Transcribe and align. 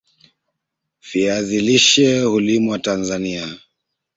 Viazi 1.11 1.59
lishe 1.61 2.19
hulimwa 2.21 2.79
Tanzania 2.79 3.47